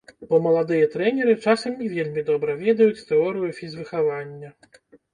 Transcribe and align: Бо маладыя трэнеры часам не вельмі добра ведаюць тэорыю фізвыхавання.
Бо 0.29 0.37
маладыя 0.45 0.87
трэнеры 0.95 1.35
часам 1.51 1.77
не 1.83 1.91
вельмі 1.95 2.21
добра 2.33 2.57
ведаюць 2.65 3.05
тэорыю 3.13 3.49
фізвыхавання. 3.63 4.55